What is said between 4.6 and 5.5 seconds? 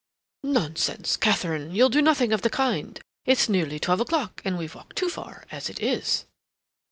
walked too far